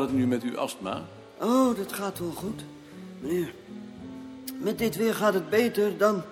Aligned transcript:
gaat 0.00 0.08
het 0.08 0.18
nu 0.18 0.26
met 0.26 0.42
uw 0.42 0.58
astma? 0.58 1.08
Oh, 1.40 1.76
dat 1.76 1.92
gaat 1.92 2.18
wel 2.18 2.30
goed. 2.30 2.60
Meneer, 3.20 3.54
met 4.58 4.78
dit 4.78 4.96
weer 4.96 5.14
gaat 5.14 5.34
het 5.34 5.50
beter 5.50 5.98
dan 5.98 6.22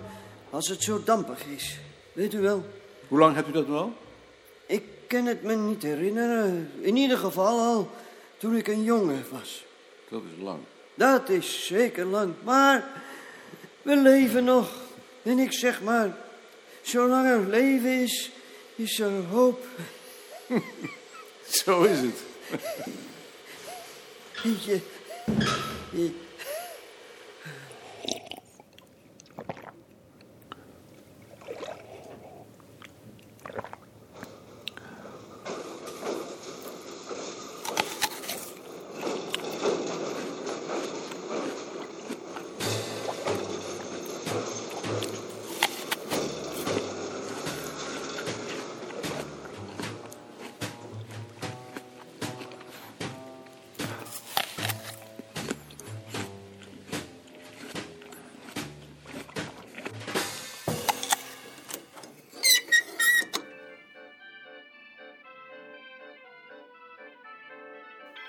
als 0.51 0.69
het 0.69 0.83
zo 0.83 1.03
dampig 1.05 1.45
is. 1.47 1.79
Weet 2.13 2.35
u 2.35 2.41
wel, 2.41 2.65
Hoe 3.09 3.19
lang 3.19 3.35
hebt 3.35 3.49
u 3.49 3.53
dat 3.53 3.69
nu 3.69 3.75
al? 3.75 3.93
ik 4.67 4.83
kan 5.07 5.27
het 5.27 5.43
me 5.43 5.55
niet 5.55 5.83
herinneren. 5.83 6.71
In 6.81 6.97
ieder 6.97 7.19
geval 7.19 7.59
al 7.59 7.91
toen 8.39 8.57
ik 8.57 8.69
een 8.69 8.83
jongen 8.83 9.25
was. 9.31 9.65
Dat 10.09 10.23
is 10.37 10.43
lang. 10.43 10.61
Dat 10.95 11.29
is 11.29 11.67
zeker 11.67 12.05
lang, 12.05 12.35
maar 12.45 13.03
we 13.83 13.97
leven 13.97 14.45
nog. 14.45 14.71
En 15.23 15.39
ik 15.39 15.53
zeg 15.53 15.83
maar, 15.83 16.17
zolang 16.83 17.29
er 17.29 17.49
leven 17.49 18.01
is, 18.01 18.31
is 18.75 18.99
er 18.99 19.25
hoop. 19.31 19.67
Zo 21.65 21.83
is 21.83 22.01
het. 22.01 22.23
Weet 24.43 24.65
je, 24.65 24.81
je- 25.91 26.11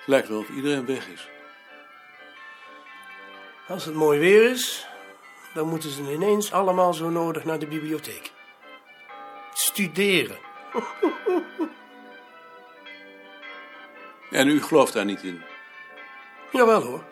lijkt 0.10 0.28
wel 0.28 0.40
of 0.40 0.50
iedereen 0.50 0.86
weg 0.86 1.08
is. 1.08 1.30
Als 3.68 3.86
het 3.86 3.96
mooi 3.96 4.20
weer 4.20 4.52
is, 4.52 4.88
dan 5.54 5.68
moeten 5.68 5.90
ze 5.90 6.14
ineens 6.14 6.52
allemaal 6.52 6.94
zo 6.94 7.10
nodig 7.10 7.44
naar 7.44 7.60
de 7.60 7.68
bibliotheek. 7.68 8.32
Studeren. 9.54 10.38
En 14.30 14.48
u 14.48 14.62
gelooft 14.62 14.94
daar 14.94 15.06
niet 15.06 15.24
in? 15.24 15.42
Jawel 16.52 16.82
hoor. 16.82 17.04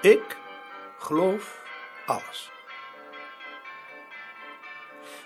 Ik 0.00 0.36
geloof 0.98 1.62
alles. 2.06 2.50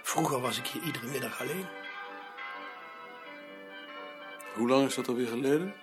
Vroeger 0.02 0.40
was 0.40 0.58
ik 0.58 0.66
hier 0.66 0.82
iedere 0.82 1.06
middag 1.06 1.40
alleen. 1.40 1.66
Hoe 4.54 4.68
lang 4.68 4.86
is 4.86 4.94
dat 4.94 5.08
alweer 5.08 5.26
geleden? 5.26 5.74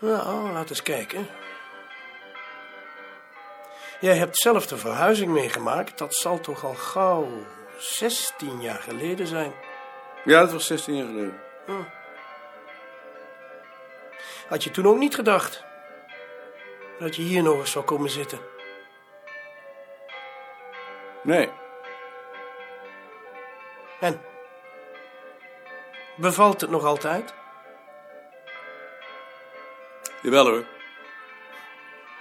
Nou, 0.00 0.52
laat 0.52 0.70
eens 0.70 0.82
kijken. 0.82 1.26
Jij 4.00 4.16
hebt 4.16 4.36
zelf 4.38 4.66
de 4.66 4.76
verhuizing 4.76 5.32
meegemaakt. 5.32 5.98
Dat 5.98 6.14
zal 6.14 6.40
toch 6.40 6.64
al 6.64 6.74
gauw 6.74 7.28
16 7.78 8.60
jaar 8.60 8.78
geleden 8.78 9.26
zijn. 9.26 9.52
Ja, 10.24 10.40
dat 10.40 10.52
was 10.52 10.66
16 10.66 10.96
jaar 10.96 11.06
geleden. 11.06 11.40
Had 14.48 14.64
je 14.64 14.70
toen 14.70 14.86
ook 14.86 14.98
niet 14.98 15.14
gedacht 15.14 15.64
dat 16.98 17.16
je 17.16 17.22
hier 17.22 17.42
nog 17.42 17.58
eens 17.58 17.70
zou 17.70 17.84
komen 17.84 18.10
zitten? 18.10 18.38
Nee, 21.22 21.48
En? 24.00 24.31
Bevalt 26.16 26.60
het 26.60 26.70
nog 26.70 26.84
altijd? 26.84 27.34
jawel 30.22 30.46
hoor. 30.46 30.64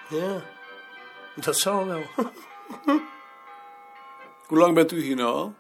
Ja, 0.08 0.42
dat 1.36 1.58
zal 1.58 1.86
wel. 1.86 2.04
Hoe 4.48 4.58
lang 4.58 4.76
bent 4.76 4.92
u 4.92 5.02
hier 5.02 5.16
nou 5.16 5.34
al? 5.34 5.56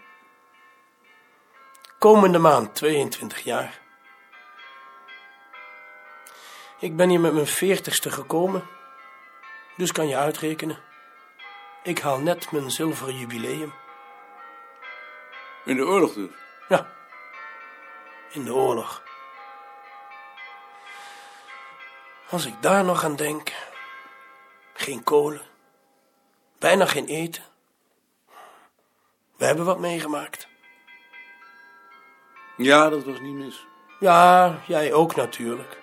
Komende 2.00 2.38
maand 2.38 2.76
22 2.76 3.40
jaar. 3.40 3.80
Ik 6.80 6.96
ben 6.96 7.10
hier 7.10 7.20
met 7.20 7.34
mijn 7.34 7.48
veertigste 7.48 8.12
gekomen, 8.12 8.68
dus 9.78 9.92
kan 9.92 10.08
je 10.08 10.16
uitrekenen. 10.16 10.78
Ik 11.84 12.00
haal 12.00 12.20
net 12.20 12.52
mijn 12.52 12.72
zilveren 12.72 13.18
jubileum. 13.18 13.74
In 15.66 15.76
de 15.76 15.86
oorlog 15.86 16.14
dus. 16.14 16.30
Ja, 16.68 17.01
in 18.32 18.44
de 18.44 18.54
oorlog. 18.54 19.04
Als 22.30 22.46
ik 22.46 22.62
daar 22.62 22.84
nog 22.84 23.04
aan 23.04 23.16
denk. 23.16 23.52
Geen 24.74 25.04
kolen. 25.04 25.42
Bijna 26.60 26.86
geen 26.86 27.06
eten. 27.06 27.44
We 29.38 29.46
hebben 29.46 29.66
wat 29.66 29.80
meegemaakt. 29.80 30.48
Ja, 32.58 32.90
dat 32.90 33.04
was 33.04 33.20
niet 33.20 33.34
mis. 33.34 33.66
Ja, 34.00 34.60
jij 34.68 34.94
ook 34.94 35.16
natuurlijk. 35.16 35.80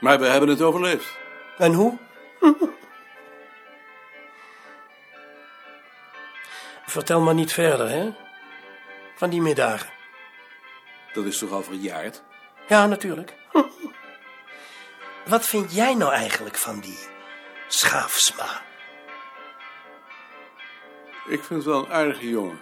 Maar 0.00 0.18
we 0.18 0.26
hebben 0.26 0.48
het 0.48 0.62
overleefd. 0.62 1.16
En 1.58 1.72
hoe? 1.72 1.98
Vertel 6.86 7.20
maar 7.20 7.34
niet 7.34 7.52
verder, 7.52 7.88
hè? 7.88 8.10
Van 9.16 9.30
die 9.30 9.40
middagen. 9.40 10.01
Dat 11.12 11.24
is 11.24 11.38
toch 11.38 11.50
al 11.50 11.62
verjaard? 11.62 12.22
Ja, 12.68 12.86
natuurlijk. 12.86 13.34
Wat 15.24 15.46
vind 15.46 15.74
jij 15.74 15.94
nou 15.94 16.12
eigenlijk 16.12 16.56
van 16.56 16.80
die 16.80 16.98
schaafsma? 17.68 18.62
Ik 21.26 21.44
vind 21.44 21.48
het 21.48 21.64
wel 21.64 21.84
een 21.84 21.92
aardige 21.92 22.28
jongen. 22.28 22.60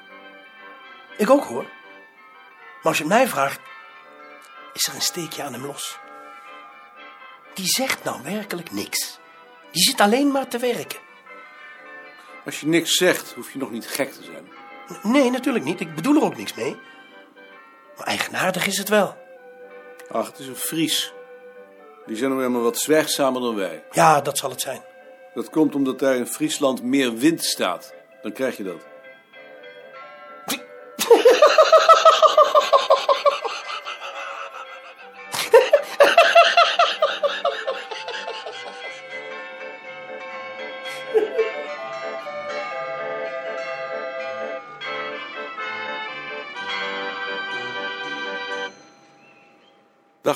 Ik 1.16 1.30
ook 1.30 1.44
hoor. 1.44 1.62
Maar 1.62 2.82
als 2.82 2.98
je 2.98 3.04
het 3.04 3.12
mij 3.12 3.28
vraagt, 3.28 3.60
is 4.72 4.86
er 4.86 4.94
een 4.94 5.00
steekje 5.00 5.42
aan 5.42 5.52
hem 5.52 5.66
los. 5.66 5.98
Die 7.54 7.66
zegt 7.66 8.04
nou 8.04 8.22
werkelijk 8.22 8.72
niks. 8.72 9.18
Die 9.70 9.82
zit 9.82 10.00
alleen 10.00 10.30
maar 10.30 10.48
te 10.48 10.58
werken. 10.58 10.98
Als 12.44 12.60
je 12.60 12.66
niks 12.66 12.96
zegt, 12.96 13.32
hoef 13.32 13.52
je 13.52 13.58
nog 13.58 13.70
niet 13.70 13.86
gek 13.86 14.12
te 14.12 14.22
zijn. 14.22 14.48
Nee, 15.02 15.30
natuurlijk 15.30 15.64
niet. 15.64 15.80
Ik 15.80 15.94
bedoel 15.94 16.16
er 16.16 16.22
ook 16.22 16.36
niks 16.36 16.54
mee. 16.54 16.76
Eigenaardig 18.04 18.66
is 18.66 18.78
het 18.78 18.88
wel. 18.88 19.16
Ach, 20.10 20.26
het 20.26 20.38
is 20.38 20.46
een 20.46 20.56
Fries. 20.56 21.12
Die 22.06 22.16
zijn 22.16 22.30
nog 22.30 22.38
helemaal 22.38 22.62
wat 22.62 22.78
zwijgzamer 22.78 23.40
dan 23.40 23.54
wij. 23.54 23.84
Ja, 23.90 24.20
dat 24.20 24.38
zal 24.38 24.50
het 24.50 24.60
zijn. 24.60 24.82
Dat 25.34 25.50
komt 25.50 25.74
omdat 25.74 25.98
daar 25.98 26.16
in 26.16 26.26
Friesland 26.26 26.82
meer 26.82 27.14
wind 27.14 27.44
staat. 27.44 27.94
Dan 28.22 28.32
krijg 28.32 28.56
je 28.56 28.62
dat. 28.62 28.86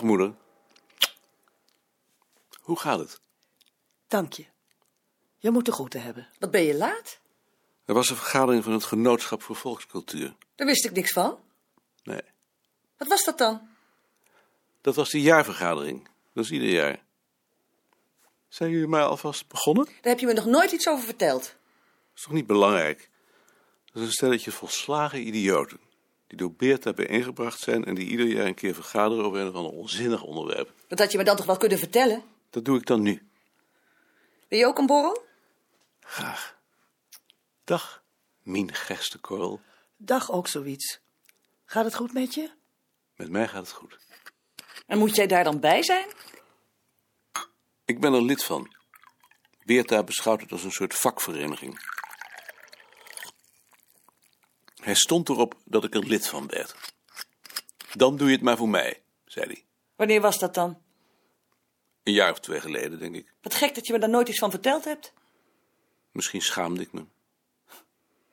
Moeder. 0.05 0.35
Hoe 2.61 2.79
gaat 2.79 2.99
het? 2.99 3.21
Dank 4.07 4.33
je. 4.33 4.45
Je 5.39 5.51
moet 5.51 5.65
de 5.65 5.73
groeten 5.73 6.03
hebben. 6.03 6.29
Wat 6.39 6.51
ben 6.51 6.63
je 6.63 6.75
laat? 6.75 7.21
Er 7.85 7.95
was 7.95 8.11
een 8.11 8.17
vergadering 8.17 8.65
van 8.65 8.73
het 8.73 8.85
Genootschap 8.85 9.43
voor 9.43 9.57
Volkscultuur. 9.57 10.35
Daar 10.55 10.67
wist 10.67 10.85
ik 10.85 10.93
niks 10.93 11.13
van. 11.13 11.39
Nee, 12.03 12.21
Wat 12.97 13.09
was 13.09 13.25
dat 13.25 13.39
dan? 13.39 13.69
dat 14.81 14.95
was 14.95 15.11
de 15.11 15.21
jaarvergadering. 15.21 16.09
Dat 16.33 16.45
is 16.45 16.51
ieder 16.51 16.69
jaar. 16.69 17.03
Zijn 18.49 18.71
jullie 18.71 18.87
maar 18.87 19.05
alvast 19.05 19.49
begonnen? 19.49 19.85
Daar 19.85 19.95
heb 20.13 20.19
je 20.19 20.27
me 20.27 20.33
nog 20.33 20.45
nooit 20.47 20.73
iets 20.73 20.89
over 20.89 21.05
verteld. 21.05 21.43
Dat 21.43 21.53
is 22.17 22.23
toch 22.23 22.33
niet 22.33 22.47
belangrijk? 22.47 23.11
Dat 23.85 24.03
is 24.03 24.09
een 24.09 24.13
stelletje 24.15 24.51
volslagen 24.53 25.27
idioten. 25.27 25.81
Die 26.35 26.43
door 26.43 26.57
Beerta 26.57 26.93
bijeengebracht 26.93 27.61
zijn 27.61 27.85
en 27.85 27.95
die 27.95 28.07
ieder 28.07 28.27
jaar 28.27 28.47
een 28.47 28.55
keer 28.55 28.75
vergaderen 28.75 29.25
over 29.25 29.41
een 29.41 29.49
of 29.49 29.55
ander 29.55 29.73
onzinnig 29.73 30.23
onderwerp. 30.23 30.73
Dat 30.89 30.99
had 30.99 31.13
je 31.13 31.19
me 31.19 31.25
dan 31.25 31.37
toch 31.37 31.47
wel 31.47 31.57
kunnen 31.57 31.79
vertellen? 31.79 32.23
Dat 32.51 32.65
doe 32.65 32.79
ik 32.79 32.87
dan 32.87 33.03
nu. 33.03 33.29
Wil 34.49 34.59
je 34.59 34.67
ook 34.67 34.79
een 34.79 34.87
borrel? 34.87 35.27
Graag. 36.01 36.57
Dag, 37.65 38.03
Mien 38.43 38.75
Gerstekorrel. 38.75 39.61
Dag 39.97 40.31
ook 40.31 40.49
zoiets. 40.49 41.01
Gaat 41.65 41.85
het 41.85 41.95
goed 41.95 42.13
met 42.13 42.35
je? 42.35 42.51
Met 43.17 43.31
mij 43.31 43.49
gaat 43.49 43.63
het 43.63 43.73
goed. 43.73 43.99
En 44.87 44.99
moet 44.99 45.17
jij 45.17 45.27
daar 45.27 45.45
dan 45.45 45.61
bij 45.61 45.83
zijn? 45.83 46.07
Ik 47.85 48.01
ben 48.01 48.13
er 48.13 48.23
lid 48.23 48.45
van. 48.45 48.75
Beerta 49.65 50.03
beschouwt 50.03 50.41
het 50.41 50.53
als 50.53 50.65
een 50.65 50.73
soort 50.73 50.95
vakvereniging. 50.95 51.79
Hij 54.85 54.95
stond 54.95 55.29
erop 55.29 55.55
dat 55.65 55.85
ik 55.85 55.95
er 55.95 56.07
lid 56.07 56.29
van 56.29 56.47
werd. 56.47 56.75
Dan 57.93 58.17
doe 58.17 58.29
je 58.29 58.35
het 58.35 58.43
maar 58.43 58.57
voor 58.57 58.69
mij, 58.69 59.03
zei 59.25 59.47
hij. 59.47 59.65
Wanneer 59.97 60.21
was 60.21 60.39
dat 60.39 60.55
dan? 60.55 60.83
Een 62.03 62.13
jaar 62.13 62.31
of 62.31 62.41
twee 62.41 62.61
geleden, 62.61 62.99
denk 62.99 63.15
ik. 63.15 63.33
Wat 63.43 63.55
gek 63.55 63.75
dat 63.75 63.87
je 63.87 63.93
me 63.93 63.99
daar 63.99 64.09
nooit 64.09 64.29
iets 64.29 64.39
van 64.39 64.51
verteld 64.51 64.85
hebt. 64.85 65.13
Misschien 66.11 66.41
schaamde 66.41 66.83
ik 66.83 66.93
me. 66.93 67.05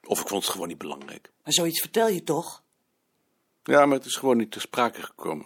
Of 0.03 0.21
ik 0.21 0.27
vond 0.27 0.43
het 0.43 0.51
gewoon 0.51 0.67
niet 0.67 0.77
belangrijk. 0.77 1.31
Maar 1.43 1.53
zoiets 1.53 1.79
vertel 1.79 2.07
je 2.07 2.23
toch? 2.23 2.63
Ja, 3.63 3.85
maar 3.85 3.97
het 3.97 4.05
is 4.05 4.15
gewoon 4.15 4.37
niet 4.37 4.51
ter 4.51 4.61
sprake 4.61 5.01
gekomen. 5.01 5.45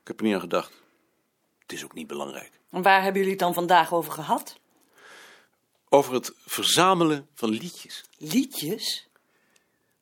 Ik 0.00 0.08
heb 0.08 0.18
er 0.18 0.24
niet 0.24 0.34
aan 0.34 0.40
gedacht. 0.40 0.72
Het 1.58 1.72
is 1.72 1.84
ook 1.84 1.94
niet 1.94 2.06
belangrijk. 2.06 2.60
En 2.70 2.82
waar 2.82 3.02
hebben 3.02 3.16
jullie 3.16 3.36
het 3.36 3.40
dan 3.40 3.54
vandaag 3.54 3.92
over 3.92 4.12
gehad? 4.12 4.58
Over 5.88 6.14
het 6.14 6.32
verzamelen 6.36 7.28
van 7.34 7.48
liedjes. 7.48 8.04
Liedjes? 8.18 9.07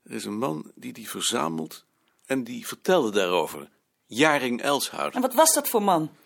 Er 0.06 0.12
is 0.12 0.24
een 0.24 0.38
man 0.38 0.72
die 0.74 0.92
die 0.92 1.08
verzamelt 1.08 1.84
en 2.26 2.44
die 2.44 2.66
vertelde 2.66 3.10
daarover. 3.10 3.70
Jaring 4.06 4.62
Elshout. 4.62 5.14
En 5.14 5.20
wat 5.20 5.34
was 5.34 5.54
dat 5.54 5.68
voor 5.68 5.82
man? 5.82 6.16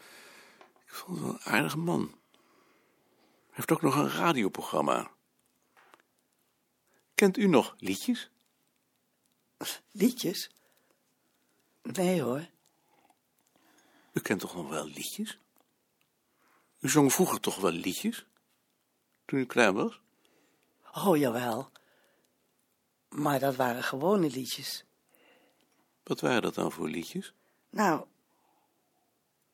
Ik 0.87 0.95
vond 0.95 1.19
het 1.19 1.27
wel 1.27 1.35
een 1.35 1.41
aardige 1.45 1.79
man. 1.79 2.01
Hij 2.01 3.51
heeft 3.51 3.71
ook 3.71 3.83
nog 3.83 3.97
een 3.97 4.11
radioprogramma. 4.11 5.11
Kent 7.15 7.37
u 7.37 7.47
nog 7.47 7.75
liedjes? 7.79 8.31
Liedjes? 9.91 10.51
Nee 11.83 12.23
hoor. 12.23 12.49
U 14.13 14.21
kent 14.21 14.41
toch 14.41 14.55
nog 14.55 14.69
wel 14.69 14.87
liedjes? 14.87 15.39
U 16.81 16.89
zong 16.89 17.13
vroeger 17.13 17.41
toch 17.41 17.57
wel 17.57 17.71
liedjes? 17.71 18.27
Toen 19.25 19.39
u 19.39 19.47
klein 19.47 19.75
was? 19.75 20.01
Oh 20.95 21.17
jawel. 21.17 21.71
Maar 23.11 23.39
dat 23.39 23.57
waren 23.57 23.83
gewone 23.83 24.31
liedjes. 24.31 24.85
Wat 26.03 26.21
waren 26.21 26.43
dat 26.43 26.55
dan 26.55 26.73
voor 26.73 26.89
liedjes? 26.89 27.33
Nou, 27.71 28.05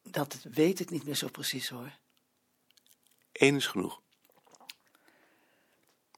dat 0.02 0.38
weet 0.42 0.80
ik 0.80 0.90
niet 0.90 1.04
meer 1.04 1.16
zo 1.16 1.28
precies 1.28 1.68
hoor. 1.68 1.92
Eén 3.32 3.56
is 3.56 3.66
genoeg. 3.66 4.00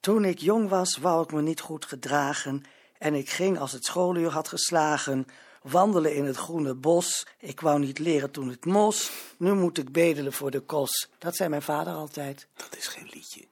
Toen 0.00 0.24
ik 0.24 0.38
jong 0.38 0.68
was, 0.68 0.96
wou 0.96 1.22
ik 1.22 1.32
me 1.32 1.42
niet 1.42 1.60
goed 1.60 1.84
gedragen. 1.84 2.62
En 2.98 3.14
ik 3.14 3.30
ging 3.30 3.58
als 3.58 3.72
het 3.72 3.84
schooluur 3.84 4.30
had 4.30 4.48
geslagen. 4.48 5.26
Wandelen 5.62 6.14
in 6.14 6.24
het 6.24 6.36
groene 6.36 6.74
bos. 6.74 7.26
Ik 7.38 7.60
wou 7.60 7.78
niet 7.78 7.98
leren 7.98 8.30
toen 8.30 8.48
het 8.48 8.64
mos. 8.64 9.10
Nu 9.36 9.54
moet 9.54 9.78
ik 9.78 9.92
bedelen 9.92 10.32
voor 10.32 10.50
de 10.50 10.60
kos. 10.60 11.08
Dat 11.18 11.36
zei 11.36 11.48
mijn 11.48 11.62
vader 11.62 11.92
altijd. 11.92 12.46
Dat 12.54 12.76
is 12.76 12.86
geen 12.86 13.08
liedje. 13.12 13.46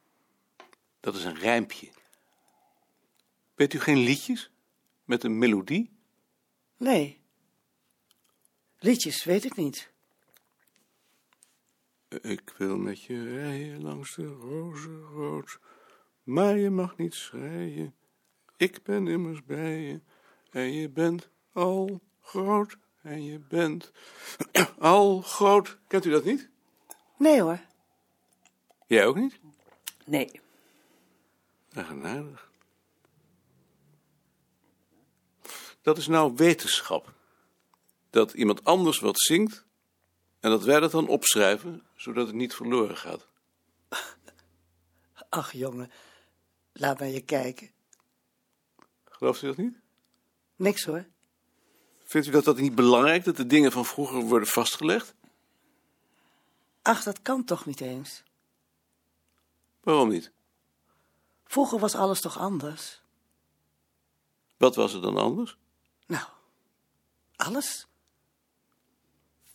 Dat 1.00 1.14
is 1.14 1.24
een 1.24 1.38
rijmpje. 1.38 1.88
Weet 3.56 3.72
u 3.72 3.80
geen 3.80 3.98
liedjes? 3.98 4.50
Met 5.04 5.24
een 5.24 5.38
melodie? 5.38 5.90
Nee. 6.76 7.20
Liedjes 8.78 9.24
weet 9.24 9.44
ik 9.44 9.56
niet. 9.56 9.90
Ik 12.08 12.54
wil 12.58 12.76
met 12.76 13.02
je 13.02 13.34
rijden 13.34 13.82
langs 13.82 14.14
de 14.14 14.26
rozenrood, 14.26 15.58
maar 16.22 16.58
je 16.58 16.70
mag 16.70 16.96
niet 16.96 17.14
schreien. 17.14 17.94
Ik 18.56 18.82
ben 18.82 19.06
immers 19.06 19.44
bij 19.44 19.80
je, 19.80 20.00
en 20.50 20.72
je 20.72 20.88
bent 20.88 21.28
al 21.52 22.00
groot, 22.20 22.78
en 23.02 23.24
je 23.24 23.38
bent 23.38 23.92
al 24.78 25.20
groot. 25.20 25.78
Kent 25.86 26.04
u 26.04 26.10
dat 26.10 26.24
niet? 26.24 26.48
Nee 27.18 27.42
hoor. 27.42 27.60
Jij 28.86 29.06
ook 29.06 29.16
niet? 29.16 29.40
Nee. 30.04 30.40
Eigenaardig. 31.72 32.45
Dat 35.86 35.98
is 35.98 36.06
nou 36.06 36.32
wetenschap. 36.36 37.12
Dat 38.10 38.32
iemand 38.32 38.64
anders 38.64 38.98
wat 38.98 39.20
zingt 39.20 39.64
en 40.40 40.50
dat 40.50 40.62
wij 40.62 40.80
dat 40.80 40.90
dan 40.90 41.08
opschrijven, 41.08 41.86
zodat 41.96 42.26
het 42.26 42.36
niet 42.36 42.54
verloren 42.54 42.96
gaat. 42.96 43.26
Ach 45.28 45.52
jongen, 45.52 45.90
laat 46.72 46.98
naar 46.98 47.08
je 47.08 47.20
kijken. 47.20 47.70
Gelooft 49.04 49.42
u 49.42 49.46
dat 49.46 49.56
niet? 49.56 49.78
Niks 50.56 50.84
hoor. 50.84 51.06
Vindt 52.04 52.26
u 52.26 52.30
dat 52.30 52.44
dat 52.44 52.58
niet 52.58 52.74
belangrijk, 52.74 53.24
dat 53.24 53.36
de 53.36 53.46
dingen 53.46 53.72
van 53.72 53.84
vroeger 53.84 54.20
worden 54.20 54.48
vastgelegd? 54.48 55.14
Ach, 56.82 57.02
dat 57.02 57.22
kan 57.22 57.44
toch 57.44 57.66
niet 57.66 57.80
eens. 57.80 58.22
Waarom 59.80 60.08
niet? 60.08 60.32
Vroeger 61.44 61.78
was 61.78 61.94
alles 61.94 62.20
toch 62.20 62.38
anders? 62.38 63.02
Wat 64.56 64.74
was 64.74 64.94
er 64.94 65.00
dan 65.00 65.16
anders? 65.16 65.56
Nou, 66.06 66.24
alles. 67.36 67.86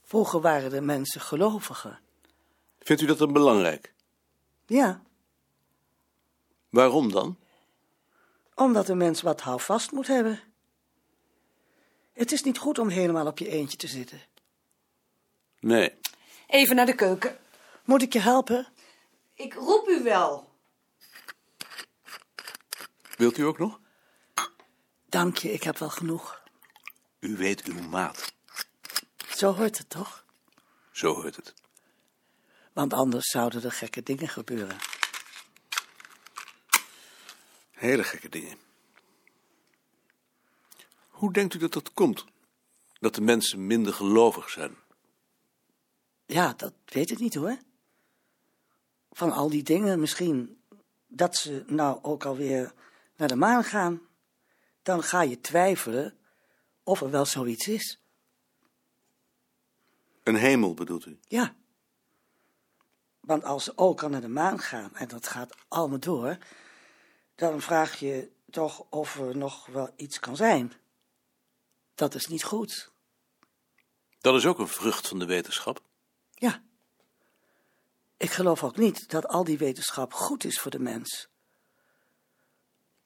Vroeger 0.03 0.42
waren 0.42 0.69
de 0.69 0.81
mensen 0.81 1.21
geloviger. 1.21 2.01
Vindt 2.80 3.01
u 3.01 3.06
dat 3.06 3.18
dan 3.18 3.33
belangrijk? 3.33 3.94
Ja, 4.65 5.01
Waarom 6.69 7.12
dan? 7.12 7.38
omdat 8.56 8.89
een 8.89 8.98
mens 8.98 9.21
wat 9.21 9.42
houvast 9.42 9.92
moet 9.92 10.07
hebben. 10.07 10.39
Het 12.13 12.31
is 12.31 12.44
niet 12.44 12.57
goed 12.57 12.80
om 12.80 12.89
helemaal 12.89 13.27
op 13.27 13.38
je 13.38 13.48
eentje 13.50 13.77
te 13.77 13.88
zitten. 13.88 14.21
Nee. 15.59 15.94
Even 16.48 16.75
naar 16.75 16.86
de 16.86 16.95
keuken. 16.95 17.38
Moet 17.86 18.01
ik 18.01 18.13
je 18.13 18.19
helpen? 18.19 18.68
Ik 19.33 19.53
roep 19.53 19.88
u 19.88 20.03
wel. 20.03 20.50
Wilt 23.17 23.38
u 23.38 23.41
ook 23.43 23.58
nog? 23.60 23.79
Dank 25.10 25.38
je, 25.38 25.51
ik 25.53 25.63
heb 25.63 25.77
wel 25.77 25.89
genoeg. 25.89 26.40
U 27.22 27.38
weet 27.38 27.63
uw 27.63 27.82
maat. 27.82 28.34
Zo 29.36 29.54
hoort 29.54 29.78
het 29.78 29.90
toch? 29.90 30.25
Zo 30.92 31.13
hoort 31.13 31.36
het. 31.36 31.54
Want 32.74 32.94
anders 32.94 33.30
zouden 33.30 33.63
er 33.63 33.72
gekke 33.72 34.04
dingen 34.04 34.28
gebeuren. 34.28 34.78
Hele 37.72 38.04
gekke 38.04 38.30
dingen. 38.30 38.58
Hoe 41.08 41.34
denkt 41.34 41.54
u 41.54 41.58
dat 41.58 41.74
dat 41.74 41.94
komt? 41.94 42.25
Dat 43.00 43.16
de 43.16 43.22
mensen 43.22 43.68
minder 43.68 43.94
gelovig 43.94 44.50
zijn? 44.50 44.75
Ja, 46.25 46.54
dat 46.58 46.74
weet 46.86 47.12
ik 47.12 47.20
niet 47.20 47.36
hoor. 47.36 47.58
Van 49.12 49.32
al 49.32 49.50
die 49.50 49.63
dingen 49.63 50.00
misschien. 50.00 50.62
Dat 51.08 51.36
ze 51.36 51.63
nou 51.68 52.04
ook 52.04 52.25
alweer 52.25 52.74
naar 53.16 53.28
de 53.28 53.36
maan 53.36 53.63
gaan. 53.63 54.01
Dan 54.82 55.04
ga 55.04 55.22
je 55.22 55.42
twijfelen 55.42 56.20
of 56.91 57.01
er 57.01 57.10
wel 57.10 57.25
zoiets 57.25 57.67
is. 57.67 58.00
Een 60.24 60.36
hemel 60.36 60.74
bedoelt 60.74 61.05
u? 61.05 61.19
Ja. 61.27 61.55
Want 63.19 63.43
als 63.43 63.63
ze 63.63 63.77
ook 63.77 64.03
al 64.03 64.10
naar 64.10 64.21
de 64.21 64.27
maan 64.27 64.60
gaan 64.60 64.95
en 64.95 65.07
dat 65.07 65.27
gaat 65.27 65.55
allemaal 65.67 66.00
door, 66.00 66.38
dan 67.36 67.62
vraag 67.62 68.00
je 68.00 68.31
toch 68.50 68.86
of 68.89 69.19
er 69.19 69.38
nog 69.38 69.65
wel 69.65 69.93
iets 69.95 70.19
kan 70.19 70.36
zijn. 70.36 70.74
Dat 71.95 72.15
is 72.15 72.27
niet 72.27 72.43
goed. 72.43 72.91
Dat 74.19 74.36
is 74.36 74.45
ook 74.45 74.60
een 74.60 74.67
vrucht 74.67 75.07
van 75.07 75.19
de 75.19 75.25
wetenschap. 75.25 75.81
Ja. 76.33 76.63
Ik 78.17 78.31
geloof 78.31 78.63
ook 78.63 78.77
niet 78.77 79.10
dat 79.10 79.27
al 79.27 79.43
die 79.43 79.57
wetenschap 79.57 80.13
goed 80.13 80.43
is 80.43 80.60
voor 80.60 80.71
de 80.71 80.79
mens. 80.79 81.27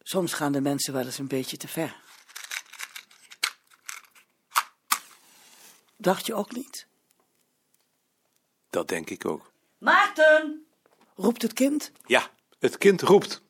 Soms 0.02 0.34
gaan 0.34 0.52
de 0.52 0.62
mensen 0.62 0.94
wel 0.94 1.06
eens 1.06 1.18
een 1.18 1.28
beetje 1.28 1.58
te 1.58 1.68
ver. 1.68 2.04
Dacht 6.06 6.26
je 6.26 6.34
ook 6.34 6.52
niet? 6.52 6.88
Dat 8.70 8.88
denk 8.88 9.10
ik 9.10 9.26
ook. 9.26 9.52
Maarten! 9.78 10.66
Roept 11.16 11.42
het 11.42 11.54
kind? 11.54 11.92
Ja, 12.06 12.30
het 12.60 12.78
kind 12.78 13.02
roept. 13.02 13.42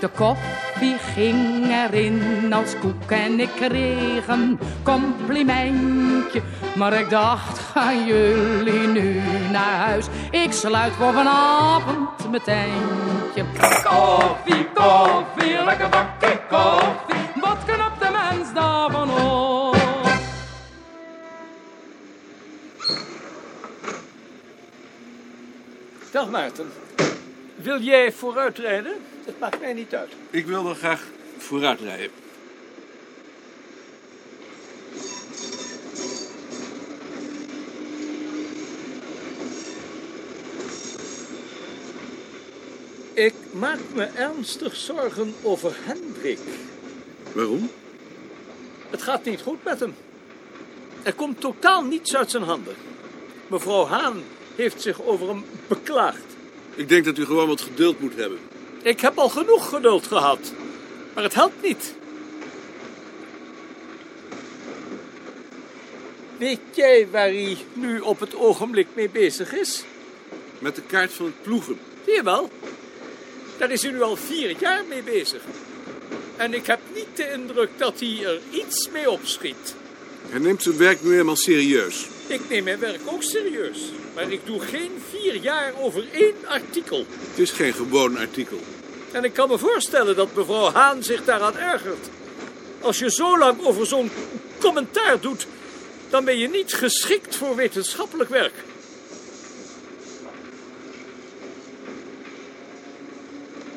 De 0.00 0.08
koffie 0.14 0.96
ging 1.14 1.68
erin 1.68 2.52
als 2.52 2.78
koek 2.78 3.10
en 3.10 3.40
ik 3.40 3.50
kreeg 3.56 4.28
een 4.28 4.58
complimentje. 4.82 6.42
Maar 6.76 6.92
ik 6.92 7.10
dacht, 7.10 7.58
gaan 7.58 8.06
jullie 8.06 8.86
nu 8.86 9.20
naar 9.52 9.86
huis? 9.86 10.06
Ik 10.30 10.52
sluit 10.52 10.92
voor 10.92 11.12
vanavond 11.12 12.30
mijn 12.30 12.42
tentje. 12.42 13.44
Koffie, 13.82 14.68
koffie, 14.74 15.64
lekker 15.64 15.88
bakje 15.88 16.40
koffie. 16.48 17.09
Dag 26.10 26.30
Maarten. 26.30 26.70
Wil 27.56 27.80
jij 27.80 28.12
vooruitrijden? 28.12 28.92
Het 29.24 29.38
maakt 29.38 29.60
mij 29.60 29.72
niet 29.72 29.94
uit. 29.94 30.12
Ik 30.30 30.46
wil 30.46 30.62
dan 30.62 30.74
graag 30.74 31.06
vooruit 31.38 31.80
rijden. 31.80 32.10
Ik 43.14 43.34
maak 43.52 43.78
me 43.94 44.04
ernstig 44.04 44.76
zorgen 44.76 45.34
over 45.42 45.76
Hendrik. 45.80 46.38
Waarom? 47.32 47.70
Het 48.90 49.02
gaat 49.02 49.24
niet 49.24 49.40
goed 49.40 49.64
met 49.64 49.80
hem. 49.80 49.94
Er 51.02 51.14
komt 51.14 51.40
totaal 51.40 51.84
niets 51.84 52.16
uit 52.16 52.30
zijn 52.30 52.42
handen. 52.42 52.74
Mevrouw 53.46 53.86
Haan 53.86 54.22
heeft 54.60 54.82
zich 54.82 55.02
over 55.02 55.28
hem 55.28 55.44
beklaagd. 55.66 56.24
Ik 56.74 56.88
denk 56.88 57.04
dat 57.04 57.18
u 57.18 57.24
gewoon 57.24 57.48
wat 57.48 57.60
geduld 57.60 58.00
moet 58.00 58.16
hebben. 58.16 58.38
Ik 58.82 59.00
heb 59.00 59.18
al 59.18 59.28
genoeg 59.28 59.68
geduld 59.68 60.06
gehad. 60.06 60.52
Maar 61.14 61.24
het 61.24 61.34
helpt 61.34 61.62
niet. 61.62 61.94
Weet 66.36 66.60
jij 66.74 67.08
waar 67.10 67.28
hij 67.28 67.56
nu 67.72 68.00
op 68.00 68.20
het 68.20 68.34
ogenblik 68.34 68.86
mee 68.94 69.10
bezig 69.10 69.54
is? 69.54 69.84
Met 70.58 70.74
de 70.74 70.82
kaart 70.82 71.12
van 71.12 71.26
het 71.26 71.42
ploegen. 71.42 71.78
Zie 72.04 72.14
je 72.14 72.22
wel? 72.22 72.50
Daar 73.58 73.70
is 73.70 73.82
hij 73.82 73.92
nu 73.92 74.02
al 74.02 74.16
vier 74.16 74.56
jaar 74.58 74.84
mee 74.88 75.02
bezig. 75.02 75.42
En 76.36 76.54
ik 76.54 76.66
heb 76.66 76.80
niet 76.94 77.16
de 77.16 77.32
indruk 77.32 77.70
dat 77.76 78.00
hij 78.00 78.24
er 78.24 78.40
iets 78.50 78.88
mee 78.92 79.10
opschiet. 79.10 79.74
Hij 80.28 80.40
neemt 80.40 80.62
zijn 80.62 80.76
werk 80.76 81.02
nu 81.02 81.10
helemaal 81.10 81.36
serieus. 81.36 82.08
Ik 82.30 82.48
neem 82.48 82.64
mijn 82.64 82.78
werk 82.78 83.00
ook 83.06 83.22
serieus. 83.22 83.78
Maar 84.14 84.32
ik 84.32 84.40
doe 84.44 84.60
geen 84.60 84.90
vier 85.10 85.34
jaar 85.34 85.72
over 85.80 86.04
één 86.12 86.34
artikel. 86.46 87.06
Het 87.08 87.38
is 87.38 87.50
geen 87.50 87.74
gewoon 87.74 88.18
artikel. 88.18 88.58
En 89.12 89.24
ik 89.24 89.32
kan 89.32 89.48
me 89.48 89.58
voorstellen 89.58 90.16
dat 90.16 90.34
mevrouw 90.34 90.70
Haan 90.70 91.02
zich 91.02 91.24
daaraan 91.24 91.56
ergert. 91.56 92.08
Als 92.80 92.98
je 92.98 93.10
zo 93.10 93.38
lang 93.38 93.64
over 93.64 93.86
zo'n 93.86 94.10
commentaar 94.60 95.20
doet, 95.20 95.46
dan 96.10 96.24
ben 96.24 96.38
je 96.38 96.48
niet 96.48 96.74
geschikt 96.74 97.36
voor 97.36 97.56
wetenschappelijk 97.56 98.30
werk. 98.30 98.54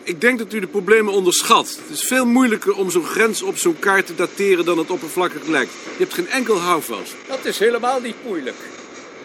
Ik 0.05 0.21
denk 0.21 0.39
dat 0.39 0.53
u 0.53 0.59
de 0.59 0.67
problemen 0.67 1.13
onderschat. 1.13 1.79
Het 1.81 1.97
is 1.97 2.07
veel 2.07 2.25
moeilijker 2.25 2.75
om 2.75 2.89
zo'n 2.89 3.05
grens 3.05 3.41
op 3.41 3.57
zo'n 3.57 3.79
kaart 3.79 4.05
te 4.05 4.15
dateren 4.15 4.65
dan 4.65 4.77
het 4.77 4.89
oppervlakkig 4.89 5.47
lijkt. 5.47 5.71
Je 5.71 6.03
hebt 6.03 6.13
geen 6.13 6.29
enkel 6.29 6.57
houvast. 6.57 7.15
Dat 7.27 7.45
is 7.45 7.59
helemaal 7.59 7.99
niet 7.99 8.15
moeilijk. 8.25 8.55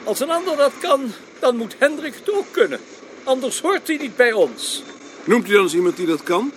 Als 0.04 0.20
een 0.20 0.30
ander 0.30 0.56
dat 0.56 0.72
kan, 0.80 1.12
dan 1.38 1.56
moet 1.56 1.74
Hendrik 1.78 2.14
het 2.14 2.32
ook 2.32 2.46
kunnen. 2.50 2.80
Anders 3.24 3.60
hoort 3.60 3.86
hij 3.86 3.96
niet 3.96 4.16
bij 4.16 4.32
ons. 4.32 4.82
Noemt 5.24 5.48
u 5.48 5.52
dan 5.52 5.62
eens 5.62 5.74
iemand 5.74 5.96
die 5.96 6.06
dat 6.06 6.22
kan? 6.22 6.52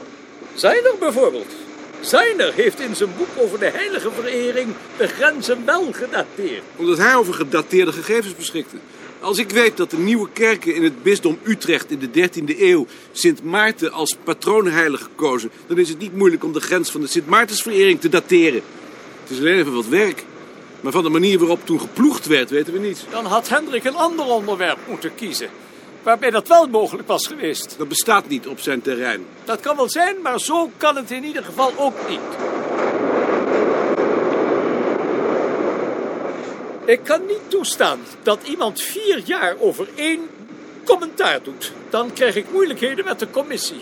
Zijner 0.53 0.93
bijvoorbeeld. 0.99 1.53
Zijner 1.99 2.53
heeft 2.53 2.79
in 2.79 2.95
zijn 2.95 3.09
boek 3.17 3.29
over 3.37 3.59
de 3.59 3.69
heilige 3.69 4.11
verering 4.11 4.73
de 4.97 5.07
grenzen 5.07 5.65
wel 5.65 5.91
gedateerd. 5.91 6.63
Omdat 6.75 6.97
hij 6.97 7.15
over 7.15 7.33
gedateerde 7.33 7.91
gegevens 7.91 8.35
beschikte. 8.35 8.75
Als 9.21 9.37
ik 9.37 9.49
weet 9.49 9.77
dat 9.77 9.89
de 9.89 9.97
nieuwe 9.97 10.29
kerken 10.33 10.75
in 10.75 10.83
het 10.83 11.03
bisdom 11.03 11.37
Utrecht 11.43 11.91
in 11.91 11.99
de 11.99 12.29
13e 12.29 12.59
eeuw 12.59 12.87
Sint 13.11 13.43
Maarten 13.43 13.91
als 13.91 14.17
patroonheilige 14.23 15.09
kozen, 15.15 15.51
dan 15.67 15.77
is 15.77 15.89
het 15.89 15.99
niet 15.99 16.15
moeilijk 16.15 16.43
om 16.43 16.53
de 16.53 16.59
grens 16.59 16.91
van 16.91 17.01
de 17.01 17.07
Sint 17.07 17.27
Maartensverering 17.27 17.99
te 17.99 18.09
dateren. 18.09 18.61
Het 19.21 19.29
is 19.29 19.39
alleen 19.39 19.57
even 19.57 19.73
wat 19.73 19.87
werk. 19.87 20.23
Maar 20.81 20.91
van 20.91 21.03
de 21.03 21.09
manier 21.09 21.39
waarop 21.39 21.65
toen 21.65 21.79
geploegd 21.79 22.25
werd, 22.25 22.49
weten 22.49 22.73
we 22.73 22.79
niets. 22.79 23.05
Dan 23.09 23.25
had 23.25 23.49
Hendrik 23.49 23.83
een 23.83 23.95
ander 23.95 24.25
onderwerp 24.25 24.77
moeten 24.87 25.15
kiezen. 25.15 25.49
Waarbij 26.03 26.29
dat 26.29 26.47
wel 26.47 26.67
mogelijk 26.67 27.07
was 27.07 27.27
geweest. 27.27 27.75
Dat 27.77 27.87
bestaat 27.87 28.27
niet 28.27 28.47
op 28.47 28.59
zijn 28.59 28.81
terrein. 28.81 29.25
Dat 29.43 29.59
kan 29.59 29.75
wel 29.75 29.89
zijn, 29.89 30.15
maar 30.21 30.39
zo 30.39 30.71
kan 30.77 30.95
het 30.95 31.11
in 31.11 31.23
ieder 31.23 31.43
geval 31.43 31.73
ook 31.77 32.09
niet. 32.09 32.50
Ik 36.85 36.99
kan 37.03 37.25
niet 37.25 37.49
toestaan 37.49 37.99
dat 38.23 38.39
iemand 38.43 38.81
vier 38.81 39.21
jaar 39.25 39.55
over 39.59 39.87
één 39.95 40.29
commentaar 40.83 41.43
doet. 41.43 41.71
Dan 41.89 42.13
krijg 42.13 42.35
ik 42.35 42.51
moeilijkheden 42.51 43.05
met 43.05 43.19
de 43.19 43.29
commissie. 43.29 43.81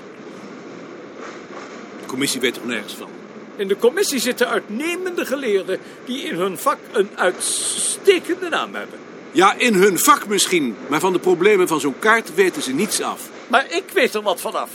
De 1.99 2.05
commissie 2.05 2.41
weet 2.41 2.55
er 2.55 2.65
nergens 2.65 2.93
van. 2.93 3.09
In 3.55 3.67
de 3.67 3.77
commissie 3.77 4.19
zitten 4.19 4.47
uitnemende 4.47 5.25
geleerden 5.25 5.79
die 6.05 6.23
in 6.23 6.35
hun 6.35 6.57
vak 6.57 6.77
een 6.91 7.09
uitstekende 7.15 8.49
naam 8.49 8.75
hebben. 8.75 8.99
Ja, 9.31 9.53
in 9.57 9.73
hun 9.73 9.99
vak 9.99 10.27
misschien, 10.27 10.75
maar 10.87 10.99
van 10.99 11.13
de 11.13 11.19
problemen 11.19 11.67
van 11.67 11.79
zo'n 11.79 11.99
kaart 11.99 12.35
weten 12.35 12.61
ze 12.61 12.73
niets 12.73 13.01
af. 13.01 13.29
Maar 13.47 13.65
ik 13.71 13.83
weet 13.93 14.13
er 14.13 14.21
wat 14.21 14.41
vanaf. 14.41 14.69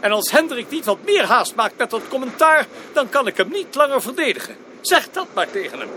En 0.00 0.10
als 0.10 0.30
Hendrik 0.30 0.70
niet 0.70 0.84
wat 0.84 0.98
meer 1.04 1.24
haast 1.24 1.54
maakt 1.54 1.78
met 1.78 1.90
dat 1.90 2.02
commentaar, 2.08 2.66
dan 2.92 3.08
kan 3.08 3.26
ik 3.26 3.36
hem 3.36 3.48
niet 3.52 3.74
langer 3.74 4.02
verdedigen. 4.02 4.56
Zeg 4.80 5.10
dat 5.10 5.26
maar 5.34 5.50
tegen 5.50 5.78
hem. 5.78 5.88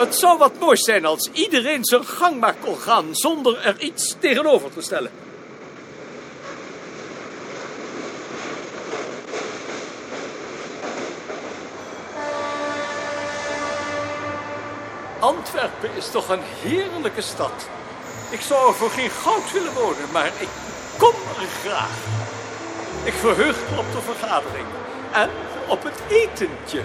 Het 0.00 0.14
zou 0.14 0.38
wat 0.38 0.58
moois 0.58 0.80
zijn 0.80 1.04
als 1.04 1.30
iedereen 1.32 1.84
zijn 1.84 2.04
gang 2.04 2.40
maar 2.40 2.54
kon 2.54 2.76
gaan 2.76 3.06
zonder 3.10 3.58
er 3.58 3.80
iets 3.80 4.16
tegenover 4.18 4.70
te 4.72 4.80
stellen. 4.80 5.10
Antwerpen 15.18 15.90
is 15.96 16.10
toch 16.10 16.28
een 16.28 16.42
heerlijke 16.62 17.22
stad. 17.22 17.68
Ik 18.30 18.40
zou 18.40 18.68
er 18.68 18.74
voor 18.74 18.90
geen 18.90 19.10
goud 19.10 19.52
willen 19.52 19.72
wonen, 19.72 20.10
maar 20.12 20.26
ik 20.26 20.48
kom 20.98 21.14
er 21.38 21.46
graag. 21.64 21.98
Ik 23.04 23.14
verheug 23.14 23.56
me 23.70 23.78
op 23.78 23.92
de 23.92 24.00
vergadering 24.00 24.66
en 25.12 25.30
op 25.68 25.82
het 25.82 26.02
etentje. 26.08 26.82